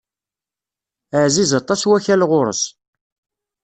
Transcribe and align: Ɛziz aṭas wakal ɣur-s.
Ɛziz 1.23 1.51
aṭas 1.59 1.81
wakal 1.89 2.21
ɣur-s. 2.29 2.63